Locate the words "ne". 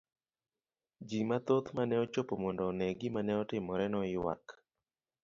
3.23-3.33